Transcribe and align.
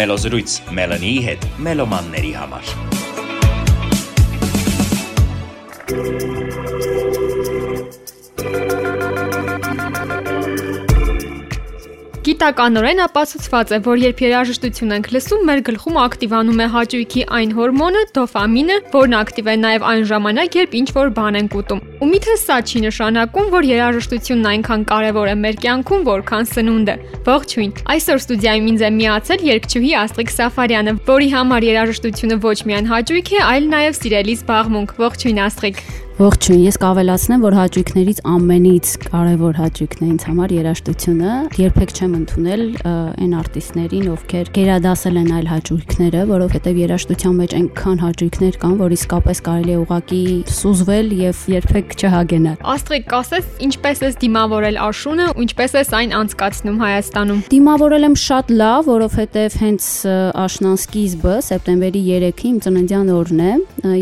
Մելոզրույց 0.00 0.52
Մելանիի 0.72 1.18
հետ 1.26 1.42
մելոմանների 1.66 2.30
համար։ 2.40 2.72
Գիտականորեն 12.40 13.02
ապացուցված 13.04 13.72
է, 13.76 13.78
որ 13.84 13.98
երբ 14.00 14.20
երաժշտություն 14.24 14.94
ենք 14.94 15.08
լսում, 15.12 15.42
մեր 15.44 15.58
գլխում 15.66 15.98
ակտիվանում 16.00 16.62
է 16.64 16.68
հաճույքի 16.72 17.24
այն 17.36 17.52
հորմոնը՝ 17.58 18.04
դոֆամինը, 18.16 18.78
որն 18.94 19.16
ակտիվ 19.18 19.50
է 19.52 19.56
նաև 19.60 19.84
այն 19.90 20.06
ժամանակ, 20.08 20.56
երբ 20.60 20.76
ինչ-որ 20.80 21.12
բան 21.20 21.38
ենք 21.40 21.58
ուտում։ 21.60 21.84
Ու 22.00 22.10
միթե 22.14 22.38
սա 22.40 22.58
չի 22.64 22.82
նշանակում, 22.86 23.52
որ 23.60 23.68
երաժշտությունն 23.68 24.50
այնքան 24.56 24.88
կարևոր 24.88 25.28
է 25.28 25.36
մեր 25.44 25.60
կյանքում, 25.68 26.04
որքան 26.08 26.48
սնունդը։ 26.56 26.94
Ողջույն։ 27.28 27.74
Այսօր 27.92 28.20
ստուդիայում 28.24 28.70
ինձ 28.72 28.80
է 28.80 28.90
միացել 28.96 29.48
երգչուհի 29.50 29.90
Աստրիկ 30.00 30.32
Սաֆարյանը, 30.40 30.94
որի 31.12 31.28
համար 31.36 31.66
երաժշտությունը 31.70 32.40
ոչ 32.40 32.58
միայն 32.72 32.94
հաճույք 32.96 33.34
է, 33.36 33.42
այլ 33.50 33.68
նաև 33.76 34.00
սիրելի 34.00 34.40
զբաղմունք։ 34.40 34.96
Ողջույն 35.04 35.44
Աստրիկ։ 35.44 35.84
Ողջույն, 36.20 36.58
ես 36.66 36.76
կավելացնեմ, 36.82 37.44
որ 37.46 37.54
հաճույքներից 37.56 38.18
ամենից 38.28 38.88
կարևոր 39.06 39.54
հաճույքն 39.56 40.02
է 40.04 40.08
ինձ 40.10 40.24
համար 40.28 40.52
երաժշտությունը։ 40.52 41.36
Երբեք 41.56 41.94
չեմ 41.96 42.16
ընդունել 42.18 42.64
այն 42.90 43.32
արտիստներին, 43.40 44.10
ովքեր 44.12 44.50
գերադասել 44.58 45.16
են 45.16 45.30
այլ 45.38 45.48
հաճույքները, 45.48 46.24
որովհետև 46.28 46.80
երաժշտության 46.80 47.38
մեջ 47.40 47.54
այնքան 47.60 47.96
հաճույքներ 48.04 48.58
կան, 48.60 48.74
որ 48.84 48.94
իսկապես 49.00 49.40
կարելի 49.48 49.72
է 49.72 49.78
ուղակի 49.80 50.20
սուզվել 50.60 51.08
եւ 51.24 51.40
երբեք 51.56 51.96
չհագենալ։ 51.96 52.60
Աստրիկ, 52.68 53.08
կասես, 53.08 53.48
ինչպես 53.70 54.04
ես 54.04 54.20
դիմավորել 54.20 54.78
Աշունը 54.90 55.30
ու 55.40 55.44
ինչպես 55.48 55.76
ես 55.80 55.94
այն 56.00 56.14
անցկացնում 56.20 56.78
Հայաստանում։ 56.84 57.40
Դիմավորել 57.48 58.08
եմ 58.10 58.18
շատ 58.20 58.54
լավ, 58.60 58.84
որովհետև 58.90 59.58
հենց 59.64 59.88
Աշնան 60.44 60.78
սկիզբը 60.84 61.34
սեպտեմբերի 61.48 62.04
3-ը 62.10 62.32
իմ 62.50 62.60
ծննդյան 62.66 63.12
օրն 63.16 63.40
է 63.40 63.52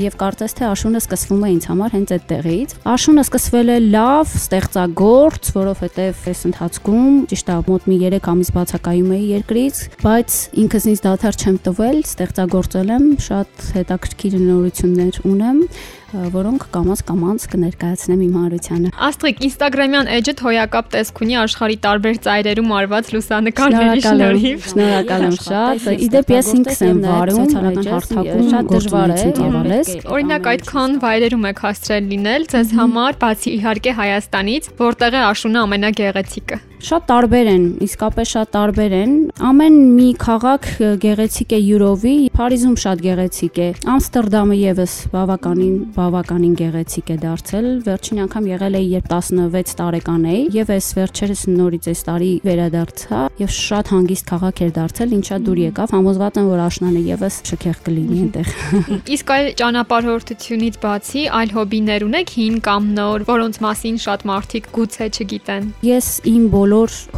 եւ 0.09 0.19
կարծես 0.19 0.59
թե 0.59 0.69
Աշունը 0.73 1.03
սկսվում 1.05 1.45
է 1.47 1.51
ինձ 1.59 1.69
համար 1.69 1.97
հենց 1.99 2.08
հենց 2.09 2.15
այդտեղից։ 2.17 2.75
Աշունը 2.89 3.23
սկսվել 3.27 3.69
է 3.69 3.77
լավ, 3.93 4.33
ստեղծագործ, 4.39 5.51
որովհետև 5.59 6.23
այս 6.33 6.41
ընթացքում 6.49 7.19
ճիշտ 7.33 7.53
է 7.53 7.59
մոտ 7.69 7.89
մի 7.89 7.99
3 8.09 8.31
ամիս 8.33 8.51
բացակայում 8.57 9.13
էի 9.19 9.29
երկրից, 9.35 9.83
բայց 10.05 10.39
ինքս 10.65 10.89
ինձ 10.89 11.05
դադար 11.09 11.39
չեմ 11.39 11.57
տվել, 11.69 11.99
ստեղծագործել 12.09 12.93
եմ, 12.97 13.07
շատ 13.29 13.69
հետաքրքիր 13.79 14.39
նորություններ 14.49 15.23
ունեմ 15.29 15.65
որոնք 16.09 16.63
կամած 16.73 17.01
կամած 17.05 17.43
կներկայացնեմ 17.53 18.21
իմ 18.25 18.37
հանրությանը։ 18.39 18.91
Աստրիկ 19.09 19.41
Instagram-յան 19.45 20.07
էջդ 20.17 20.39
հոյակապ 20.47 20.87
տեսք 20.95 21.21
ունի 21.27 21.35
աշխարի 21.43 21.77
տարբեր 21.85 22.21
ծայրերում 22.25 22.73
արված 22.79 23.11
լուսանկարների 23.13 24.05
շնորհիվ։ 24.07 24.69
Շնորհակալ 24.73 25.27
եմ 25.29 25.37
շատ։ 25.37 25.85
Իդեպ 26.09 26.33
ես 26.33 26.49
ինքս 26.57 26.81
եմ 26.89 27.03
վարում 27.05 27.39
սոցիալական 27.43 27.91
հարթակում 27.93 28.49
շատ 28.49 28.73
դժվար 28.73 29.13
է 29.13 29.29
ծավալես։ 29.37 29.93
Օրինակ 30.09 30.49
այդքան 30.49 30.97
վայրերում 31.05 31.45
եք 31.53 31.63
հասցրել 31.69 31.98
լինել 32.07 32.49
ձեզ 32.53 32.73
համար, 32.79 33.19
բացի 33.23 33.53
իհարկե 33.59 33.95
Հայաստանից, 33.99 34.73
որտեղ 34.79 35.19
է 35.19 35.23
աշունը 35.29 35.63
ամենագեղեցիկը։ 35.67 36.59
Շատ 36.79 37.07
տարբեր 37.11 37.49
են, 37.51 37.63
իսկապես 37.83 38.33
շատ 38.37 38.51
տարբեր 38.55 38.93
են։ 38.95 39.15
Ամեն 39.49 39.79
մի 39.97 40.09
քաղաք 40.23 40.67
գեղեցիկ 41.03 41.55
է 41.57 41.59
յուրովի, 41.59 42.15
Փարիզում 42.39 42.77
շատ 42.79 43.01
գեղեցիկ 43.03 43.57
է։ 43.59 43.67
Ամստերդամը 43.91 44.59
եւս 44.59 44.93
բավականին 45.11 45.75
բավականին 45.97 46.53
գեղեցիկ 46.61 47.11
է 47.11 47.17
դարձել։ 47.25 47.67
Վերջին 47.89 48.21
անգամ 48.25 48.47
եղել 48.53 48.79
էի, 48.79 48.87
երբ 48.95 49.09
16 49.11 49.75
տարեկան 49.81 50.29
էի, 50.29 50.45
եւ 50.55 50.71
այս 50.79 50.91
վերջերս 50.99 51.43
նորից 51.59 51.89
այս 51.91 52.05
տարի 52.07 52.31
վերադարձա 52.47 53.23
եւ 53.43 53.53
շատ 53.59 53.93
հանգիստ 53.95 54.29
քաղաք 54.29 54.63
էր 54.69 54.73
դարձել, 54.79 55.17
ինչա 55.19 55.41
դուր 55.49 55.59
եկավ։ 55.65 55.93
Համոզված 55.99 56.39
եմ, 56.39 56.49
որ 56.53 56.63
աշնանը 56.69 57.03
եւս 57.09 57.41
շքեղ 57.49 57.83
կլինի 57.89 58.23
այնտեղ։ 58.23 58.55
Իսկ 59.19 59.35
այլ 59.35 59.51
ճանապարհորդությունից 59.59 60.79
բացի 60.83 61.27
այլ 61.39 61.55
հոբիներ 61.59 62.07
ունեք 62.07 62.33
հին 62.39 62.59
կամ 62.69 62.89
նոր, 62.99 63.27
որոնց 63.29 63.61
մասին 63.67 64.01
շատ 64.05 64.27
մարդիկ 64.29 64.71
գուցե 64.79 65.11
չգիտեն։ 65.19 65.71
Ես 65.89 66.09
իմ 66.29 66.49
բոլոր 66.55 66.68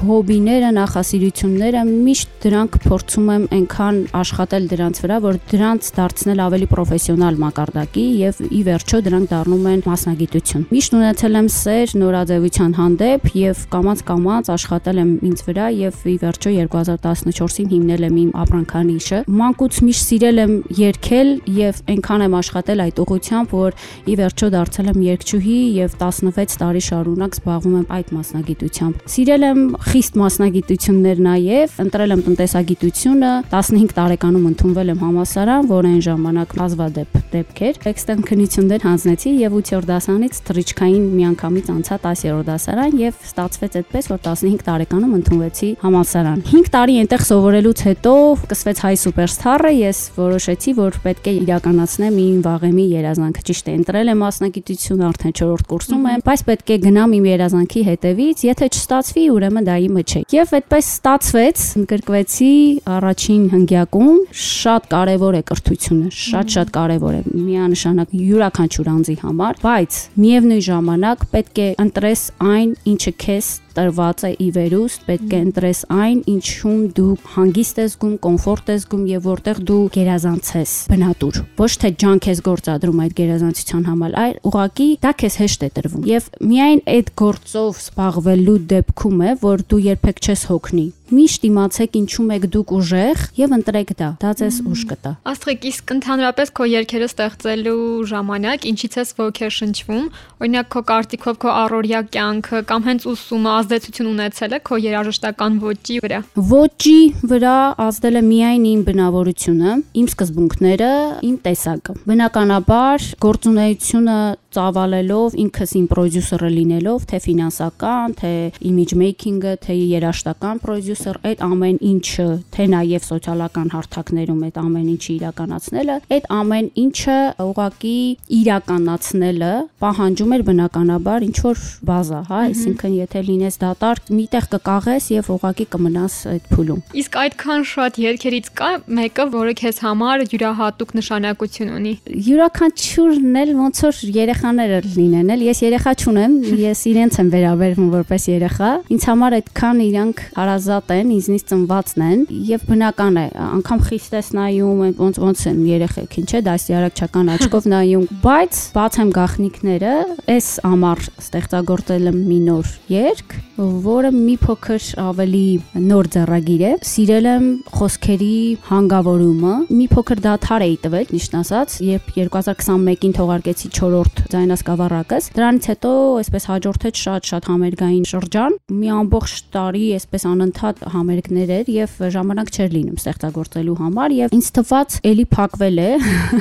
հոբիները, 0.00 0.70
նախասիրությունները 0.76 1.84
միշտ 1.90 2.36
դրանք 2.44 2.78
փորձում 2.84 3.30
եմ 3.34 3.44
այնքան 3.56 3.98
աշխատել 4.20 4.68
դրանց 4.70 5.00
վրա, 5.04 5.16
որ 5.24 5.38
դրանց 5.50 5.90
դարձնել 5.96 6.42
ավելի 6.46 6.68
պրոֆեսիոնալ 6.70 7.40
մակարդակի 7.44 8.04
եւ 8.20 8.40
ի 8.50 8.60
վերջո 8.70 9.00
դրանք 9.06 9.30
դառնում 9.30 9.66
են 9.70 9.82
մասնագիտություն։ 9.90 10.66
Միշտ 10.70 10.96
ունեցել 11.00 11.40
եմ 11.40 11.48
սեր 11.56 11.94
նորաձևության 12.00 12.76
հանդեպ 12.80 13.28
եւ 13.40 13.64
կամած-կամած 13.74 14.50
աշխատել 14.56 15.00
եմ 15.00 15.10
ինձ 15.30 15.44
վրա 15.50 15.66
եւ 15.80 16.04
ի 16.10 16.16
վերջո 16.20 16.50
2014-ին 16.60 17.68
հիմնել 17.70 18.06
եմ 18.08 18.16
իմ 18.20 18.30
ապրանքանիշը։ 18.44 19.20
Մանկուց 19.40 19.80
միշտ 19.86 20.04
սիրել 20.10 20.40
եմ 20.44 20.54
երգել 20.80 21.30
եւ 21.60 21.80
այնքան 21.94 22.24
եմ 22.26 22.36
աշխատել 22.40 22.82
այդ 22.84 23.00
ուղությամբ, 23.04 23.54
որ 23.60 23.76
ի 24.10 24.14
վերջո 24.20 24.50
դարձել 24.54 24.90
եմ 24.90 25.00
երգչուհի 25.06 25.58
եւ 25.80 25.96
16 26.00 26.58
տարի 26.60 26.82
շարունակ 26.90 27.38
զբաղվում 27.40 27.76
եմ 27.80 27.86
այդ 28.00 28.12
մասնագիտությամբ։ 28.16 29.04
Սիրել 29.14 29.39
Ընտրել 29.40 29.56
եմ 29.56 29.76
խիստ 29.80 30.16
մասնագիտություններ 30.20 31.20
նաև, 31.24 31.76
ընտրել 31.80 32.12
եմ 32.12 32.22
տնտեսագիտությունը, 32.26 33.28
15 33.48 33.94
տարեկանում 33.96 34.48
ընդունվել 34.50 34.90
եմ 34.92 34.98
համասարան, 35.00 35.68
որ 35.70 35.88
այն 35.90 36.02
ժամանակ 36.04 36.52
ազվադեպ 36.60 37.16
դեպք 37.30 37.62
էր։ 37.70 37.78
Էքստեն 37.90 38.20
քննություններ 38.28 38.84
հանձնեցի 38.84 39.32
եւ 39.40 39.56
8-րդ 39.60 39.88
դասանից 39.90 40.40
թրիչքային 40.50 41.06
միանգամից 41.14 41.70
անցա 41.72 41.96
10-րդ 42.04 42.50
դասարան 42.50 43.00
եւ 43.00 43.24
ստացվեց 43.30 43.78
այդպես, 43.80 44.10
որ 44.10 44.20
15 44.28 44.64
տարեկանում 44.68 45.16
ընդունվեցի 45.20 45.70
համալսարան։ 45.80 46.44
5 46.50 46.70
տարի 46.76 46.98
այնտեղ 47.00 47.24
սովորելուց 47.30 47.84
հետո 47.88 48.14
սկսվեց 48.44 48.84
հայ 48.84 48.94
սուպերստարը, 49.00 49.72
ես 49.80 49.98
որոշեցի, 50.20 50.76
որ 50.80 51.00
պետք 51.06 51.30
է 51.30 51.34
իրականացնեմ 51.40 52.20
իմ 52.20 52.38
վաղեմի 52.44 52.86
երազանքը։ 52.90 53.46
Ճիշտ 53.50 53.70
է, 53.70 53.76
ընտրել 53.80 54.10
եմ 54.10 54.20
մասնագիտություն 54.26 55.04
արդեն 55.10 55.36
4-րդ 55.40 55.70
կուրսում 55.70 56.08
եմ, 56.10 56.24
բայց 56.28 56.44
պետք 56.50 56.70
է 56.70 56.78
գնամ 56.90 57.14
իմ 57.20 57.28
երազանքի 57.30 57.82
հետևից, 57.90 58.44
եթե 58.50 58.70
չստացվի, 58.70 59.29
ուրեմն 59.34 59.66
դա 59.68 59.76
իմը 59.86 60.02
չէ։ 60.04 60.20
Եվ 60.34 60.52
այդպես 60.58 60.90
ստացվեց, 60.90 61.64
ընկրկվեցի 61.80 62.52
առաջին 62.96 63.42
հնգյակում, 63.54 64.18
շատ 64.44 64.88
կարևոր 64.94 65.38
է 65.40 65.42
կրթությունը, 65.50 66.12
շատ-շատ 66.20 66.72
կարևոր 66.76 67.16
է 67.20 67.22
միանշանակ 67.30 68.14
յուրաքանչյուր 68.20 68.92
անձի 68.94 69.16
համար, 69.24 69.60
բայց 69.64 70.00
միևնույն 70.24 70.64
ժամանակ 70.70 71.26
պետք 71.34 71.60
է 71.60 71.68
ընտրես 71.86 72.24
այն, 72.50 72.76
ինչը 72.94 73.14
քեզ 73.24 73.50
տրված 73.76 74.24
է 74.28 74.30
ի 74.40 74.48
վերուստ, 74.56 75.04
պետք 75.08 75.34
է 75.36 75.40
ընտրես 75.46 75.80
այն, 75.96 76.20
ինչում 76.34 76.82
դու 76.96 77.14
հանգիստ 77.34 77.80
ես 77.80 77.94
զգում, 77.94 78.14
կոմֆորտ 78.26 78.72
ես 78.74 78.84
զգում 78.84 79.04
եւ 79.10 79.28
որտեղ 79.30 79.62
դու 79.70 79.80
գերազանցես 79.96 80.74
բնատուր։ 80.90 81.40
Ոչ 81.60 81.72
թե 81.80 81.92
ջանք 82.04 82.30
ես 82.30 82.42
գործադրում 82.50 83.02
այդ 83.04 83.16
գերազանցության 83.20 83.84
համար, 83.90 84.16
այլ 84.24 84.38
ուղակի 84.50 84.88
դա 85.04 85.12
քեզ 85.24 85.40
հեշտ 85.40 85.66
է 85.66 85.70
տրվում։ 85.80 86.08
Եվ 86.10 86.30
միայն 86.50 86.82
այդ 86.94 87.12
գործով 87.20 87.82
զբաղվելու 87.84 88.58
դեպքում 88.74 89.20
է, 89.20 89.36
որ 89.44 89.66
դու 89.70 89.84
երբեք 89.90 90.24
չես 90.24 90.48
հոգնի 90.50 90.86
միշտ 91.14 91.46
իմացեք 91.50 91.96
ինչու 92.00 92.26
եք 92.36 92.44
դուք 92.54 92.72
ուժեղ 92.76 93.22
եւ 93.40 93.54
ընտրեք 93.56 93.90
դա։ 94.00 94.08
Դա 94.22 94.30
ձեզ 94.40 94.56
ուժ 94.70 94.82
կտա։ 94.90 95.12
Աստղիկ, 95.30 95.66
իսկ 95.70 95.92
ընդհանրապես 95.96 96.52
քո 96.56 96.68
երկերը 96.70 97.08
ստեղծելու 97.10 97.84
ժամանակ 98.10 98.66
ինչից 98.70 98.96
ես 99.00 99.12
ոգեշնչվում, 99.20 100.04
օրինակ 100.40 100.70
քո 100.74 100.82
կարտիկով 100.90 101.40
քո 101.40 101.54
առօրյա 101.60 102.00
կյանքը 102.14 102.62
կամ 102.70 102.86
հենց 102.90 103.06
ուսումը 103.10 103.50
ազդեցություն 103.60 104.10
ունեցել 104.10 104.54
է 104.56 104.60
քո 104.70 104.80
երաժշտական 104.84 105.58
ոճի 105.64 105.96
վրա։ 106.04 106.20
Ոճի 106.50 107.00
վրա 107.30 107.56
ազդել 107.86 108.20
է 108.20 108.22
միայն 108.30 108.64
իմ 108.70 108.84
բնավորությունը, 108.90 109.74
իմ 110.00 110.06
սկզբունքները, 110.14 110.92
իմ 111.30 111.36
տեսակը։ 111.46 111.96
Բնականաբար 112.10 113.08
գործունեությունը 113.26 114.18
ծավալելով 114.54 115.36
ինքս 115.44 115.72
իմ 115.78 115.86
պրոդյուսերը 115.90 116.48
լինելով, 116.56 117.04
թե 117.10 117.18
ֆինանսական, 117.24 118.14
թե 118.20 118.32
image 118.70 118.94
making-ը, 118.98 119.52
թե 119.62 119.76
երաշտական 119.78 120.60
պրոդյուսեր, 120.64 121.18
այդ 121.30 121.44
ամեն 121.46 121.78
ինչը, 121.90 122.26
թե 122.50 122.66
նաև 122.74 123.06
սոցիալական 123.06 123.68
հարթակներում 123.74 124.40
այդ 124.50 124.58
ամեն 124.60 124.88
ինչը 124.90 125.10
իրականացնելը, 125.14 125.96
այդ 126.16 126.28
ամեն 126.40 126.70
ինչը 126.84 127.18
ուղակի 127.46 127.98
իրականացնելը 128.40 129.52
պահանջում 129.80 130.34
էր 130.34 130.44
բնականաբար 130.50 131.26
ինչ 131.30 131.36
որ 131.46 131.62
բազա, 131.90 132.20
հա, 132.30 132.40
այսինքն 132.50 132.96
եթե 133.00 133.22
լինես 133.30 133.60
դատարկ, 133.60 134.10
միտեղ 134.18 134.48
կկաղես 134.54 135.08
եւ 135.14 135.30
ուղակի 135.36 135.66
կմնաս 135.74 136.18
այդ 136.34 136.50
փուլում։ 136.50 136.82
Իսկ 137.00 137.18
այդքան 137.20 137.64
շատ 137.70 138.00
երկերից 138.04 138.50
կա 138.60 138.70
մեկը, 139.00 139.26
որը 139.30 139.54
քեզ 139.60 139.80
համար 139.86 140.26
յուրահատուկ 140.30 140.94
նշանակություն 141.00 141.72
ունի։ 141.80 141.94
Յուրաքանչյուրն 142.30 143.40
էլ 143.40 143.54
ոնց 143.60 143.82
որ 143.86 144.00
երեխա 144.20 144.39
երեխաները 144.40 144.78
լինեն, 144.96 145.30
էլ 145.34 145.42
ես 145.44 145.58
երեխա 145.66 145.92
չունեմ, 146.00 146.34
ես 146.60 146.80
իրենց 146.90 147.16
եմ 147.20 147.28
վերաբերվում 147.34 147.88
որպես 147.92 148.24
երեխա։ 148.30 148.70
Ինձ 148.94 149.04
համար 149.10 149.36
այդքան 149.36 149.82
իրանք 149.84 150.22
հարազատ 150.38 150.92
են, 150.96 151.10
ինձնից 151.16 151.44
ծնվածն 151.50 152.04
են 152.06 152.22
եւ 152.48 152.64
բնական 152.70 153.20
է, 153.20 153.26
անգամ 153.60 153.82
խիստ 153.90 154.16
ես 154.16 154.30
նայում, 154.40 154.80
ոնց 155.00 155.20
ոնց 155.20 155.44
են 155.50 155.60
երեխեքին, 155.68 156.30
չէ, 156.30 156.40
դասյարակչական 156.48 157.30
աչքով 157.36 157.68
նայում, 157.74 158.08
բայց 158.24 158.62
բաց 158.80 158.98
եմ 159.04 159.12
գախնիկները, 159.20 159.94
այս 160.40 160.48
ամառ 160.70 161.04
ստեղծագործել 161.20 162.10
եմ 162.10 162.20
մի 162.30 162.40
նոր 162.48 162.74
երգ, 162.96 163.38
որը 163.60 164.10
մի 164.14 164.34
փոքր 164.40 164.84
ավելի 165.04 165.44
նոր 165.84 166.06
ձեռագիր 166.14 166.62
է։ 166.64 166.70
Սիրել 166.90 167.26
եմ 167.30 167.48
խոսքերի 167.76 168.36
հանգավորումը, 168.70 169.54
մի 169.68 169.86
փոքր 169.92 170.22
դաթար 170.24 170.64
էի 170.64 170.76
տվել, 170.86 171.04
ճիշտ 171.10 171.36
ասած, 171.40 171.76
երբ 171.90 172.08
2021-ին 172.16 173.16
թողարկեցի 173.20 173.72
4-րդ 173.76 174.24
ձայնասկավառակս։ 174.34 175.28
Դրանից 175.36 175.68
հետո 175.70 175.90
այսպես 176.20 176.46
հաջորդեց 176.50 177.00
շատ-շատ 177.04 177.48
համերգային 177.50 178.06
շրջան, 178.10 178.56
մի 178.80 178.90
ամբողջ 179.00 179.34
տարի 179.54 179.84
այսպես 179.96 180.26
անընդհատ 180.30 180.82
համերգներ 180.94 181.52
էր 181.56 181.70
եւ 181.74 181.96
ժամանակ 182.14 182.52
չէր 182.54 182.70
լինում 182.76 183.00
ստեղծագործելու 183.00 183.76
համար 183.80 184.14
եւ 184.20 184.34
ինձ 184.38 184.50
թվաց 184.60 184.96
էլի 185.10 185.26
փակվել 185.34 185.80
է։ 185.80 185.90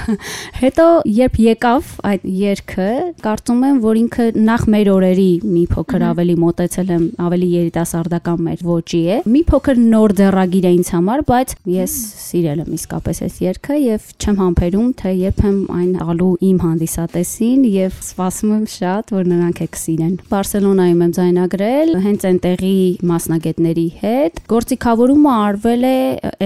Հետո 0.63 0.87
երբ 1.19 1.39
եկավ 1.45 1.91
այդ 2.09 2.27
երգը, 2.39 2.89
կարծում 3.23 3.63
եմ, 3.69 3.79
որ 3.83 3.99
ինքը 3.99 4.27
նախ 4.49 4.65
մեր 4.73 4.91
օրերի 4.93 5.29
մի 5.49 5.63
փոքր 5.73 6.05
ավելի 6.09 6.35
մոտեցել 6.43 6.93
եմ, 6.95 7.05
ավելի 7.25 7.49
երիտասարդական 7.55 8.43
մեր 8.49 8.63
ոճի 8.69 9.01
է։ 9.15 9.19
Մի 9.29 9.41
փոքր 9.49 9.81
նոր 9.89 10.15
ձեռագիր 10.19 10.69
է 10.69 10.73
ինձ 10.79 10.91
համար, 10.95 11.23
բայց 11.29 11.55
ես 11.79 11.95
սիրել 12.29 12.63
եմ 12.63 12.73
իսկապես 12.79 13.21
այս 13.25 13.39
երգը 13.45 13.79
եւ 13.79 14.09
չեմ 14.19 14.39
համբերում, 14.43 14.89
թե 14.99 15.13
երբ 15.19 15.43
եմ 15.49 15.57
այն 15.79 15.91
ալու 16.09 16.31
իմ 16.49 16.57
հանդիսատեսին 16.65 17.65
եւ 17.79 17.95
սպասում 18.03 18.51
եմ 18.55 18.65
շատ, 18.73 19.11
որ 19.15 19.27
նրանք 19.29 19.59
եք 19.65 19.77
սիրեն։ 19.79 20.13
Բարսելոնայում 20.29 21.01
եմ 21.05 21.13
ձայնագրել 21.17 21.91
հենց 22.03 22.25
այնտեղի 22.29 22.79
մասնագետների 23.09 23.85
հետ։ 23.99 24.39
Գործիքավորումը 24.49 25.33
արվել 25.39 25.85
է 25.89 25.95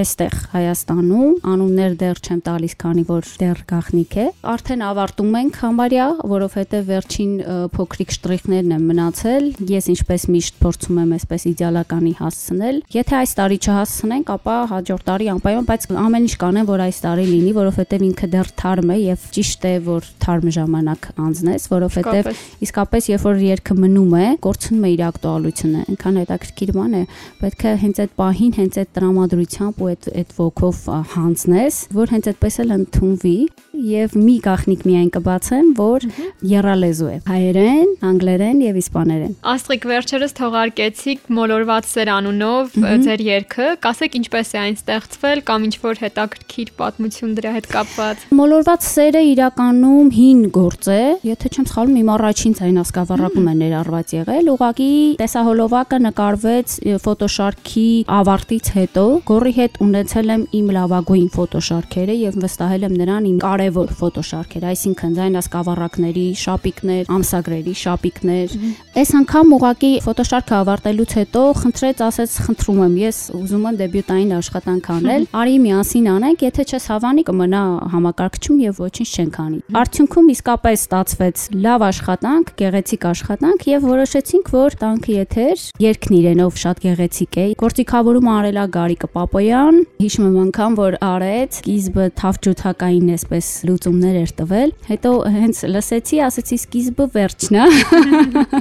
այստեղ 0.04 0.36
Հայաստանում, 0.54 1.34
անուններ 1.54 1.96
դեռ 2.04 2.22
չեմ 2.24 2.40
տալիս, 2.48 2.76
քանի 2.84 3.04
որ 3.10 3.30
դեռ 3.44 3.64
գախնիկ 3.74 4.18
է։ 4.24 4.26
Արդեն 4.54 4.84
ավարտում 4.90 5.38
ենք 5.44 5.60
համարյա, 5.64 6.08
որովհետեւ 6.34 6.84
վերջին 6.94 7.34
փոքրիկ 7.74 8.14
շտրիխներն 8.18 8.76
են 8.78 8.86
մնացել։ 8.94 9.48
Ես 9.74 9.90
ինչպես 9.94 10.28
միշտ 10.34 10.60
փորձում 10.64 11.02
եմ 11.04 11.14
այսպես 11.18 11.48
իդեալականի 11.54 12.14
հասցնել։ 12.20 12.82
Եթե 12.94 13.18
այս 13.24 13.36
տարի 13.40 13.60
չհասցնենք, 13.64 14.34
ապա 14.34 14.58
հաջորդ 14.74 15.08
տարի 15.10 15.30
անպայման, 15.34 15.68
բայց 15.70 15.88
ամեն 16.04 16.28
ինչ 16.28 16.36
կանեմ, 16.44 16.68
որ 16.70 16.84
այս 16.88 17.02
տարի 17.04 17.26
լինի, 17.34 17.54
որովհետեւ 17.58 18.06
ինքը 18.10 18.30
դեռ 18.34 18.52
թարմ 18.64 18.94
է 18.94 18.98
եւ 19.04 19.28
ճիշտ 19.38 19.68
է, 19.70 19.74
որ 19.88 20.10
թարմ 20.24 20.54
ժամանակ 20.58 21.10
անցնես, 21.28 21.68
որովհետեւ 21.74 22.30
իսկապես 22.68 23.10
երբ 23.14 23.26
որ 23.28 23.42
երգը 23.44 23.78
մնում 23.84 24.16
է, 24.20 24.28
կորցնում 24.44 24.84
է 24.84 24.92
իր 24.94 25.04
ակտուալությունը։ 25.10 25.84
Այնքան 25.94 26.20
հետաքրքիր 26.24 26.74
բան 26.78 26.94
է, 26.94 27.04
պետք 27.44 27.64
է 27.64 27.74
հենց 27.84 28.02
այդ 28.04 28.16
պահին, 28.24 28.54
հենց 28.60 28.80
այդ 28.84 28.92
տրամադրությամբ 28.98 29.84
ու 29.84 29.90
այդ 29.94 30.10
այդ 30.24 30.34
ոգով 30.40 30.82
հանձնես, 31.14 31.80
որ 31.94 32.14
հենց 32.14 32.30
այդպես 32.34 32.60
էլ 32.64 32.74
ընդունվի 32.78 33.38
եւ 33.74 34.16
մի 34.20 34.36
գախնիկ 34.44 34.84
միայն 34.88 35.10
կբացեմ, 35.14 35.70
որ 35.80 36.06
երալեզու 36.46 37.10
է։ 37.10 37.16
Հայերեն, 37.28 37.90
անգլերեն 38.10 38.60
եւ 38.64 38.78
իսպաներեն։ 38.84 39.34
Աստղիկ 39.54 39.88
վերջերս 39.90 40.36
թողարկեցիք 40.40 41.26
մոլորված 41.40 41.90
սեր 41.90 42.12
անունով 42.14 42.78
ձեր 43.04 43.24
երգը, 43.28 43.70
կասեք 43.84 44.18
ինչպես 44.22 44.54
է 44.54 44.62
այն 44.64 44.78
ստեղծվել 44.80 45.44
կամ 45.50 45.68
ինչ 45.68 45.76
որ 45.84 46.02
հետաքրքիր 46.04 46.74
պատմություն 46.80 47.36
դրա 47.40 47.54
հետ 47.58 47.70
կապված։ 47.74 48.26
Մոլորված 48.40 48.88
սերը 48.94 49.24
իրականում 49.34 50.14
հին 50.14 50.42
գործ 50.54 50.90
է, 50.94 51.04
եթե 51.24 51.50
չեմ 51.54 51.66
սխալվում, 51.70 51.98
իմ 52.02 52.10
առաջին 52.14 52.54
ցայնասկավառակում 52.60 53.48
է 53.52 53.54
ներառված 53.60 54.14
եղել, 54.14 54.50
ուղղակի 54.54 54.90
տեսահոլովակը 55.22 56.00
նկարվեց 56.04 56.76
ֆոտոշարքի 57.04 57.88
ավարտից 58.18 58.70
հետո, 58.78 59.06
գորի 59.30 59.54
հետ 59.58 59.80
ունեցել 59.84 60.34
եմ 60.34 60.44
իմ 60.60 60.72
լավագույն 60.78 61.30
ֆոտոշարքերը 61.34 62.16
եւ 62.24 62.38
վստահել 62.44 62.86
եմ 62.88 62.96
նրան 63.04 63.28
իմ 63.30 63.38
կարևոր 63.44 63.94
ֆոտոշարքերը, 64.04 64.68
այսինքն 64.74 65.16
ցայնասկավառակների, 65.20 66.26
շապիկներ, 66.44 67.04
ամսագրերի 67.14 67.76
շապիկներ։ 67.84 68.58
Այս 69.04 69.14
անգամ 69.24 69.54
ուղղակի 69.58 69.92
ֆոտոշարքը 70.04 70.56
ավարտելուց 70.64 71.16
հետո 71.20 71.44
խնդրեց, 71.64 72.04
ասեց, 72.08 72.38
խնդրում 72.48 72.82
եմ, 72.84 72.96
ես 73.04 73.18
ուզում 73.40 73.68
եմ 73.70 73.80
դեբյուտային 73.84 74.34
աշխատանք 74.38 74.90
անել, 74.94 75.28
արի 75.44 75.56
միասին 75.64 76.10
անենք, 76.14 76.46
եթե 76.48 76.66
չես 76.74 76.88
հավանի 76.94 77.24
կմնա 77.30 77.64
համակարգչում 77.94 78.62
եւ 78.64 78.82
ոչինչ 78.84 79.10
չենք 79.14 79.40
անի։ 79.44 79.60
Արդյունքում 79.84 80.32
իսկապես 80.34 80.86
ստացվեց 81.04 81.42
լավ 81.64 81.84
աշխատանք, 81.88 82.52
գեղեցիկ 82.60 83.06
աշխատանք 83.10 83.64
եւ 83.68 83.86
որոշեցինք, 83.90 84.52
որ 84.54 84.76
տանքը 84.84 85.16
եթեր 85.18 85.64
երկն 85.84 86.16
իրենով 86.20 86.60
շատ 86.64 86.80
գեղեցիկ 86.84 87.38
է։ 87.44 87.46
Գործիքավորումը 87.60 88.32
արելա 88.34 88.64
Գարիկը 88.76 89.10
Պապոյան, 89.18 89.82
հիշում 90.04 90.28
եմ 90.30 90.38
անգամ, 90.44 90.78
որ 90.80 90.98
արեց, 91.10 91.60
սկիզբը 91.60 92.08
թավջութակային 92.24 93.12
էսպես 93.18 93.52
լուծումներ 93.68 94.18
էր 94.24 94.34
տվել, 94.40 94.74
հետո 94.94 95.14
հենց 95.36 95.62
լսեցի, 95.74 96.24
ասեցի 96.30 96.60
սկիզբը 96.64 97.10
վերջն 97.20 97.60
է։ 97.60 97.68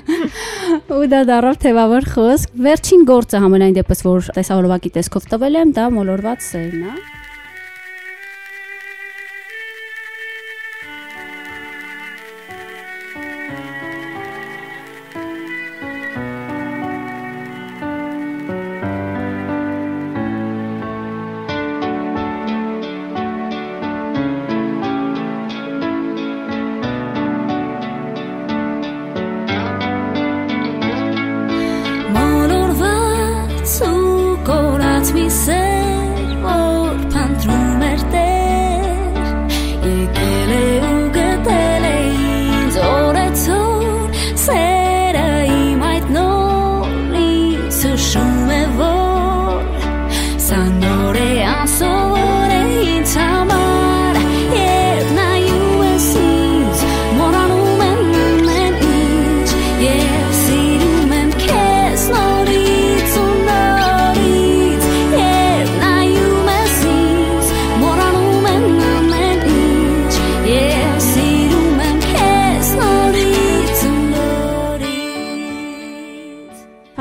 Ու 0.99 1.09
դա 1.13 1.25
դարավ 1.31 1.63
թեվավոր 1.63 2.11
խոսք։ 2.17 2.61
Վերջին 2.67 3.09
գործը 3.13 3.47
համենայն 3.47 3.81
դեպս 3.81 4.07
որ 4.09 4.31
տեսավորվակի 4.41 4.95
տեսքով 4.99 5.33
տվել 5.35 5.63
եմ, 5.63 5.75
դա 5.79 5.91
մոլորված 5.99 6.49
սերն 6.51 6.87
է։ 6.91 7.12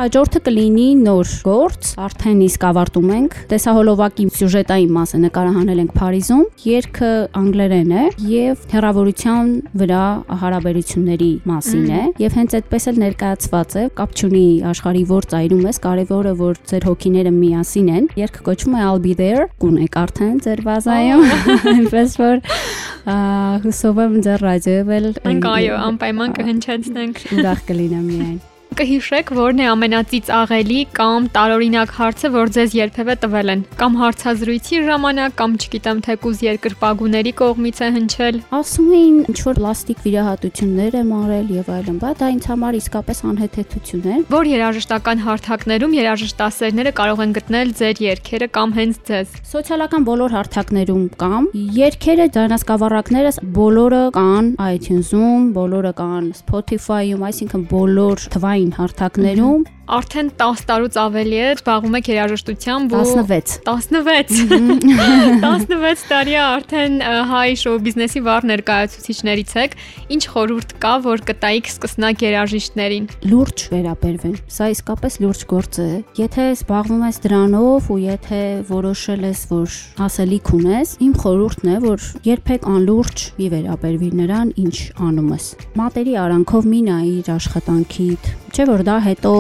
Հաջորդը 0.02 0.40
կլինի 0.42 0.86
նոր 0.98 1.32
գործ, 1.46 1.90
արդեն 2.02 2.40
իսկ 2.48 2.64
ավարտում 2.72 3.12
ենք։ 3.14 3.36
Տեսահոլովակի 3.52 4.24
սյուժետային 4.34 4.96
մասը 4.96 5.20
նկարահանել 5.28 5.82
ենք 5.84 5.92
Փարիզում։ 6.00 6.42
Երգը 6.66 7.10
անգլերեն 7.38 7.94
է 7.94 8.06
եւ 8.32 8.64
հերավորության 8.74 9.52
վրա 9.78 10.02
հարաբերությունների 10.42 11.30
մասին 11.52 11.86
է 11.86 12.02
եւ 12.24 12.40
հենց 12.42 12.58
այդպես 12.58 12.90
էլ 12.90 13.00
ներկայացված 13.06 13.78
է։ 13.78 13.86
Կապ 14.02 14.18
չունի 14.18 14.46
աշխարհի 14.72 15.04
որ 15.14 15.30
ծայրում 15.38 15.66
ես, 15.70 15.82
կարևորը 15.86 16.36
որ 16.42 16.62
ձեր 16.74 16.88
հոգիները 16.90 17.38
միասին 17.38 17.92
են։ 18.02 18.12
Երգը 18.26 18.46
կոչվում 18.50 18.78
է 18.82 18.86
I'll 18.90 19.04
be 19.06 19.14
there, 19.22 19.48
կունեք 19.62 20.00
արդեն 20.02 20.38
ձեր 20.50 20.64
բազայում։ 20.66 21.28
Այնպես 21.78 22.22
որ 22.26 22.46
հուսով 23.70 24.06
եմ 24.10 24.22
ձեր 24.26 24.48
ռադիոյով 24.50 24.96
էլ 24.98 25.12
Մենք 25.30 25.52
այո, 25.52 25.82
անպայման 25.92 26.40
կհնչեցնենք։ 26.42 27.28
Ուրախ 27.38 27.70
կլինեմ 27.70 28.08
միայն 28.10 28.40
կհիշեք, 28.82 29.30
որն 29.38 29.60
է 29.62 29.66
ամենածիծաղելի 29.70 30.78
կամ 30.98 31.26
տարօրինակ 31.36 31.92
հարցը, 31.94 32.30
որ 32.34 32.52
ձեզ 32.56 32.72
երբևէ 32.80 33.16
տվել 33.22 33.52
են, 33.54 33.60
կամ 33.78 33.98
հարցազրույցի 34.02 34.80
ժամանակ, 34.88 35.36
կամ 35.38 35.52
չգիտեմ, 35.62 36.00
թեկուզ 36.08 36.42
երկրպագուների 36.48 37.34
կողմից 37.42 37.82
է 37.86 37.90
հնչել։ 37.98 38.40
Ասում 38.58 38.90
էին, 38.98 39.20
ինչ 39.30 39.38
որ 39.46 39.60
պլաստիկ 39.62 40.02
վիրահատություններ 40.02 40.98
եմ 40.98 41.12
արել 41.22 41.52
եւ 41.62 41.70
այլն, 41.78 42.00
բայց 42.02 42.18
դա 42.22 42.30
ինձ 42.32 42.48
համար 42.50 42.80
իսկապես 42.82 43.22
անհեթեթություն 43.32 44.02
է։ 44.02 44.18
Որ 44.32 44.50
երաժշտական 44.50 45.22
հարթակներում 45.30 45.96
երաժշտասերները 46.02 46.96
կարող 47.02 47.22
են 47.22 47.36
գտնել 47.38 47.76
ձեր 47.82 48.02
երգերը 48.02 48.50
կամ 48.58 48.76
հենց 48.82 49.02
ձեզ։ 49.12 49.38
Սոցիալական 49.52 50.10
բոլոր 50.10 50.36
հարթակներում 50.42 51.06
կամ 51.22 51.50
երգերը, 51.78 52.28
ձայնասկավառակները 52.40 53.32
բոլորը 53.62 54.04
կան 54.18 54.52
iTunes-ում, 54.72 55.48
բոլորը 55.60 55.94
կան 56.02 56.30
Spotify-ում, 56.42 57.26
այսինքն 57.30 57.66
բոլոր 57.72 58.26
թվային 58.32 58.71
հարթակներում 58.78 59.64
արդեն 59.92 60.30
10 60.40 60.62
տարուց 60.70 60.98
ավելի 61.02 61.38
է 61.42 61.48
զբաղվում 61.52 61.96
եք 62.00 62.10
երաժշտությամբ 62.12 62.94
ու 62.96 63.02
16 63.12 63.56
16 63.68 64.38
16 65.42 66.04
տարի 66.12 66.36
է 66.36 66.42
արդեն 66.42 66.96
հայ 67.32 67.50
շոու 67.62 67.82
բիզնեսի 67.88 68.22
վառ 68.28 68.48
ներկայացուցիչներից 68.52 69.52
եք։ 69.62 69.76
Ինչ 70.16 70.22
խորհուրդ 70.32 70.76
կա, 70.86 70.94
որ 71.08 71.24
կտայիք 71.28 71.70
սկսնակ 71.72 72.24
երաժիշտներին։ 72.28 73.10
լուրջ 73.32 73.66
վերաբերվեն։ 73.72 74.36
Սա 74.56 74.70
իսկապես 74.76 75.18
լուրջ 75.26 75.44
գործ 75.52 75.80
է։ 75.82 75.90
Եթե 76.22 76.46
զբաղվում 76.56 77.04
ես 77.08 77.20
դրանով 77.26 77.90
ու 77.92 78.00
եթե 78.06 78.42
որոշել 78.72 79.28
ես, 79.28 79.42
որ 79.52 79.78
հասելիք 80.00 80.54
ունես, 80.62 80.96
իմ 81.08 81.14
խորհուրդն 81.22 81.72
է, 81.72 81.78
որ 81.86 82.08
երբեք 82.32 82.70
անլուրջ 82.72 83.26
մի 83.42 83.48
վերաբերվի 83.56 84.12
նրան, 84.22 84.54
ինչ 84.62 84.78
անում 85.12 85.32
ես։ 85.36 85.46
Մատերի 85.82 86.16
արանքով 86.22 86.70
մի 86.72 86.82
նայիր 86.88 87.32
աշխատանքիդ, 87.36 88.32
չէ՞ 88.52 88.66
որ 88.68 88.82
դա 88.88 88.98
հետո 89.08 89.32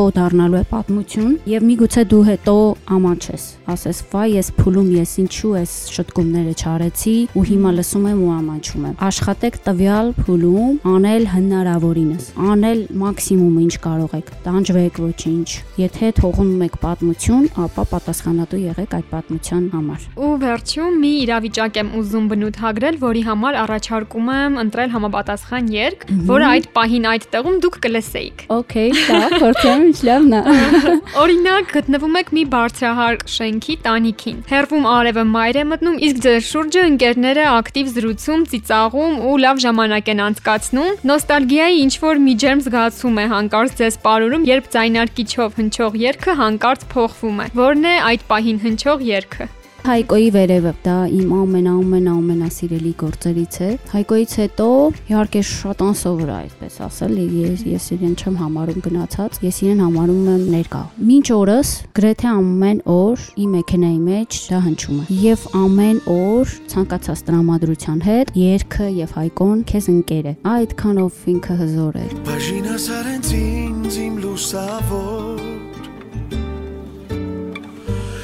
դառնալու 0.42 0.62
է 0.62 0.66
պատմություն 0.72 1.34
եւ 1.50 1.64
միգուցե 1.70 2.04
դու 2.10 2.22
հետո 2.26 2.54
ամանչես։ 2.96 3.44
Ասես, 3.72 3.98
վայ, 4.12 4.24
ես 4.32 4.48
փուլում 4.58 4.88
ես 4.96 5.12
ինչու 5.22 5.52
ես 5.60 5.74
շտկումները 5.96 6.54
չարեցի 6.62 7.14
ու 7.38 7.44
հիմա 7.50 7.72
լսում 7.78 8.08
եմ 8.12 8.22
ու 8.26 8.32
ամանչում 8.36 8.88
եմ։ 8.90 8.96
Աշխատեք 9.08 9.60
տվյալ 9.68 10.08
փուլում 10.18 10.80
անել 10.92 11.28
հնարավորինս, 11.32 12.26
անել 12.52 12.82
մաքսիմումը 13.02 13.62
ինչ 13.62 13.76
կարող 13.86 14.16
եք։ 14.22 14.32
Տանջվեք 14.42 15.00
ոչինչ։ 15.02 15.48
Եթե 15.82 16.12
թողնում 16.22 16.66
եք 16.66 16.76
պատմություն, 16.82 17.46
ապա 17.62 17.86
պատասխանատու 17.92 18.62
եղեք 18.66 18.96
այդ 18.98 19.08
պատմության 19.12 19.64
համար։ 19.76 20.08
Ու 20.22 20.34
վերջում 20.42 21.00
մի 21.02 21.12
իրավիճակ 21.22 21.80
եմ 21.82 21.94
ուզում 22.02 22.26
բնութագրել, 22.32 23.00
որի 23.02 23.24
համար 23.30 23.60
առաջարկում 23.62 24.32
եմ 24.42 24.60
ընտրել 24.66 24.94
համապատասխան 24.96 25.72
երգ, 25.76 26.06
որը 26.32 26.50
այդ 26.52 26.70
պահին 26.76 27.08
այդ 27.12 27.28
տեղում 27.36 27.58
դուք 27.62 27.80
կլսեիք։ 27.86 28.46
Okay, 28.62 28.88
դա 28.92 29.22
փորձեմ 29.42 29.86
ինչ 29.92 29.98
լավն 30.08 30.31
է։ 30.38 30.96
Օրինակ, 31.22 31.70
գտնվում 31.76 32.18
եք 32.22 32.32
մի 32.38 32.44
բարձրահար 32.54 33.18
շենքի 33.36 33.76
տանիքին։ 33.86 34.42
Հերվում 34.52 34.88
արևը 34.92 35.26
մայր 35.32 35.60
է 35.62 35.66
մտնում, 35.72 36.00
իսկ 36.08 36.22
ձեր 36.26 36.44
շուրջը 36.50 36.84
ընկերները 36.92 37.46
ակտիվ 37.52 37.94
զրուցում, 37.96 38.46
ծիծաղում 38.52 39.16
ու 39.32 39.38
լավ 39.46 39.64
ժամանակ 39.66 40.12
են 40.16 40.24
անցկացնում։ 40.28 40.92
Նոստալգիայի 41.12 41.82
ինչ 41.86 41.94
որ 42.08 42.22
մի 42.26 42.36
ջերմ 42.44 42.66
զգացում 42.68 43.22
է 43.22 43.26
հանկարծ 43.38 43.80
ձեզ 43.82 44.02
ապարուրում, 44.02 44.46
երբ 44.52 44.70
ձայնարկիչով 44.76 45.58
հնչող 45.62 45.98
երգը 46.10 46.38
հանկարծ 46.42 46.86
փոխվում 46.96 47.42
է։ 47.46 47.50
Որն 47.62 47.90
է 47.92 47.96
այդ 48.12 48.30
պահին 48.32 48.64
հնչող 48.66 49.10
երգը։ 49.12 49.52
Հայկոյի 49.82 50.28
վերևը 50.36 50.72
դա 50.86 50.96
իմ 51.10 51.30
ամենաամեն 51.34 52.08
ամենասիրելի 52.12 52.92
գործերից 53.02 53.56
է։ 53.66 53.70
Հայկոյից 53.92 54.34
հետո 54.42 54.68
իհարկե 55.10 55.42
շատ 55.50 55.82
անսովոր 55.88 56.30
է 56.30 56.36
այդպես 56.36 56.76
ասել, 56.86 57.16
ես 57.42 57.64
ես 57.72 57.88
իրեն 57.96 58.14
չեմ 58.22 58.36
համարում 58.42 58.84
գնացած, 58.86 59.40
ես 59.48 59.62
իրեն 59.66 59.82
համարում 59.82 60.30
եմ 60.36 60.44
ներկա։ 60.54 60.82
Մինչ 61.10 61.26
օրս 61.38 61.72
գրեթե 61.98 62.30
ամեն 62.30 62.84
օր 62.94 63.26
իմ 63.42 63.58
մեքենայի 63.58 64.00
մեջ 64.06 64.40
դա 64.52 64.62
հնչում 64.68 65.02
է։ 65.02 65.18
Եվ 65.26 65.48
ամեն 65.62 66.00
օր 66.14 66.56
ցանկացած 66.76 67.26
տրամադրության 67.32 68.06
հետ 68.06 68.36
երգը 68.38 68.92
եւ 69.02 69.18
հայկոն 69.18 69.66
քեզ 69.74 69.90
ընկեր 69.98 70.30
է։ 70.30 70.36
Այդքանով 70.62 71.26
ինքը 71.34 71.60
հզոր 71.66 72.00
է։ 72.06 72.08
Բաժինը 72.30 72.78
սարենց 72.86 73.36
ինձ 73.42 74.00
իմ 74.06 74.24
լուսավոր 74.28 75.21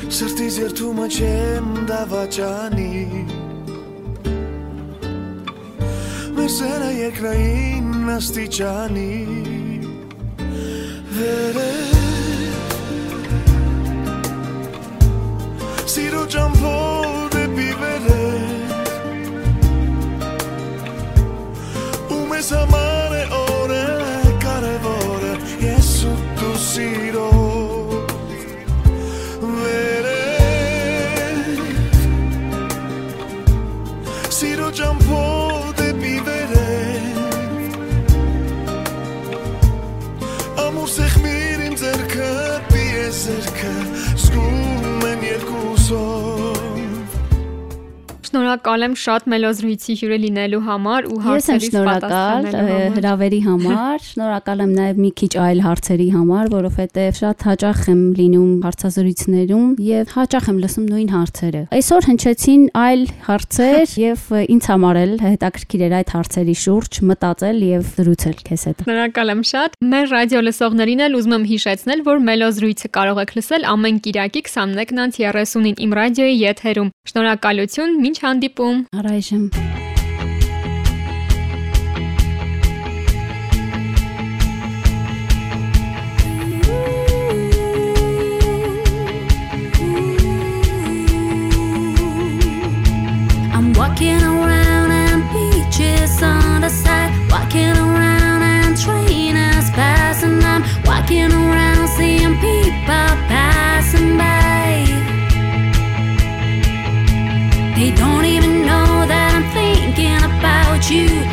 Сертизертума 0.09 1.09
чем 1.09 1.85
давачани 1.85 3.25
Месена 6.31 6.91
е 6.93 7.11
краин 7.11 8.05
на 8.05 8.21
стичани 8.21 9.27
Вере 11.11 11.73
Сиро 15.87 16.27
джампол 16.27 17.29
де 17.31 17.47
пивере 17.55 18.47
Уме 22.09 22.41
сама 22.41 22.86
future 43.67 44.06
Շնորհակալ 48.57 48.83
եմ 48.87 48.93
շատ 48.97 49.25
մելոզրույցի 49.29 49.93
հյուրը 49.99 50.17
լինելու 50.23 50.59
համար 50.65 51.07
ու 51.13 51.17
հարցերից 51.27 51.75
պատասխանելու 51.87 52.61
համար։ 52.67 52.95
հրավերի 52.97 53.39
համար, 53.45 53.99
շնորհակալ 54.07 54.63
եմ 54.65 54.71
նաև 54.77 55.01
մի 55.03 55.11
քիչ 55.21 55.29
այլ 55.43 55.61
հարցերի 55.67 56.07
համար, 56.15 56.49
որովհետև 56.53 57.19
շատ 57.21 57.45
հաճախ 57.47 57.81
եմ 57.93 58.01
լինում 58.17 58.55
հարցազրույցներում 58.65 59.67
եւ 59.87 60.15
հաճախ 60.17 60.47
եմ 60.47 60.57
լսում 60.65 60.87
նույն 60.87 61.11
հարցերը։ 61.13 61.61
Այսօր 61.77 62.07
հնչեցին 62.07 62.63
այլ 62.81 63.03
հարցեր 63.27 63.93
եւ 64.07 64.25
ինձ 64.57 64.69
համար 64.73 64.99
էլ 65.05 65.13
հետաքրքիր 65.27 65.85
էր 65.85 65.95
այդ 66.01 66.13
հարցերի 66.17 66.57
շուրջ 66.65 66.99
մտածել 67.13 67.61
եւ 67.67 67.87
զրուցել 67.97 68.37
քեզ 68.47 68.65
հետ։ 68.67 68.83
Շնորհակալ 68.87 69.33
եմ 69.37 69.45
շատ։ 69.51 69.77
Մեր 69.93 70.09
ռադիո 70.17 70.41
լսողներին 70.47 71.05
էլ 71.07 71.17
ուզում 71.21 71.37
եմ 71.37 71.47
հիշեցնել, 71.51 72.03
որ 72.07 72.23
մելոզրույցը 72.27 72.91
կարող 72.97 73.21
եք 73.27 73.35
լսել 73.37 73.67
ամեն 73.77 74.01
Կիրակի 74.07 74.41
21:30-ին 74.47 75.77
իմ 75.87 75.95
ռադիոյի 75.97 76.37
եթերում։ 76.47 76.91
Շնորհակալություն, 77.11 77.97
մինչ 78.07 78.17
հանդիպում։ 78.47 78.83
Առայժմ 78.99 79.86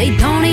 They 0.05 0.15
don't 0.19 0.44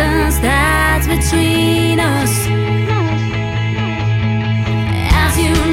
distance 0.00 0.38
that's 0.38 1.06
between 1.06 2.00
us. 2.00 2.46
As 5.12 5.38
you 5.38 5.69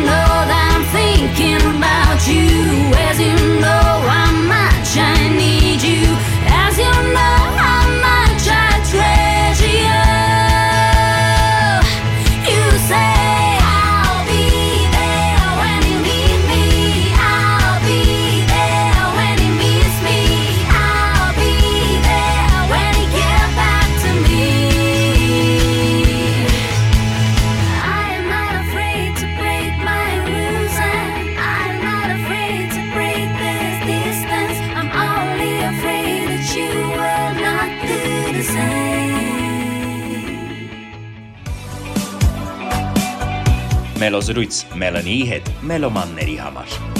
Մելոզրույց 44.18 44.62
Մելանիի 44.82 45.28
հետ 45.30 45.52
մելոմանների 45.70 46.40
համար։ 46.42 46.97